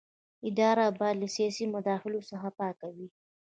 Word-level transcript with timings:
اداره 0.49 0.85
باید 0.99 1.17
له 1.21 1.27
سیاسي 1.35 1.65
مداخلو 1.75 2.19
څخه 2.29 2.47
پاکه 2.59 2.87
وي. 2.95 3.07